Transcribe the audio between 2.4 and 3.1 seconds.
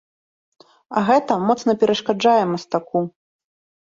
мастаку.